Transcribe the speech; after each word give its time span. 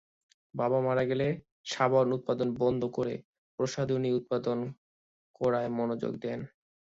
বাবা 0.53 0.79
মারা 0.81 1.03
গেলে 1.05 1.27
সাবান 1.65 2.07
উৎপাদন 2.13 2.47
বন্ধ 2.57 2.81
করে 2.93 3.13
প্রসাধনী 3.59 4.09
উৎপাদন 4.11 4.57
করায় 5.35 5.69
মনোযোগ 5.71 6.13
দেন। 6.21 6.39